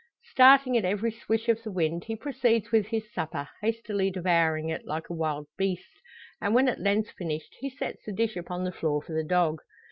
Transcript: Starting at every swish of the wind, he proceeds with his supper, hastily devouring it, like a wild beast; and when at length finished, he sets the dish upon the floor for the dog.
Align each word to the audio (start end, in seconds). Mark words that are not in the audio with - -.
Starting 0.23 0.75
at 0.75 0.83
every 0.83 1.11
swish 1.11 1.47
of 1.47 1.61
the 1.61 1.69
wind, 1.71 2.05
he 2.05 2.15
proceeds 2.15 2.71
with 2.71 2.87
his 2.87 3.13
supper, 3.13 3.47
hastily 3.61 4.09
devouring 4.09 4.67
it, 4.67 4.83
like 4.83 5.07
a 5.11 5.13
wild 5.13 5.45
beast; 5.59 6.01
and 6.41 6.55
when 6.55 6.67
at 6.67 6.79
length 6.81 7.11
finished, 7.11 7.53
he 7.59 7.69
sets 7.69 8.03
the 8.07 8.11
dish 8.11 8.35
upon 8.35 8.63
the 8.63 8.71
floor 8.71 9.03
for 9.03 9.13
the 9.13 9.23
dog. 9.23 9.61